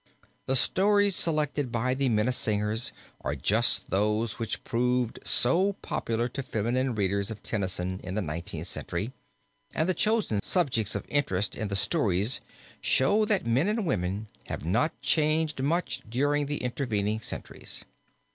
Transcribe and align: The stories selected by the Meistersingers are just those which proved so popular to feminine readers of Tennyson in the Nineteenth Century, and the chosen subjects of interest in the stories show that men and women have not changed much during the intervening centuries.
The 0.47 0.55
stories 0.55 1.15
selected 1.15 1.71
by 1.71 1.93
the 1.93 2.09
Meistersingers 2.09 2.91
are 3.23 3.35
just 3.35 3.91
those 3.91 4.39
which 4.39 4.63
proved 4.63 5.19
so 5.23 5.73
popular 5.83 6.27
to 6.27 6.41
feminine 6.41 6.95
readers 6.95 7.29
of 7.29 7.43
Tennyson 7.43 7.99
in 8.03 8.15
the 8.15 8.21
Nineteenth 8.23 8.65
Century, 8.65 9.11
and 9.75 9.87
the 9.87 9.93
chosen 9.93 10.41
subjects 10.41 10.95
of 10.95 11.05
interest 11.07 11.55
in 11.55 11.67
the 11.67 11.75
stories 11.75 12.41
show 12.81 13.25
that 13.25 13.45
men 13.45 13.67
and 13.67 13.85
women 13.85 14.27
have 14.47 14.65
not 14.65 14.99
changed 15.03 15.61
much 15.61 16.01
during 16.09 16.47
the 16.47 16.63
intervening 16.63 17.19
centuries. 17.19 17.85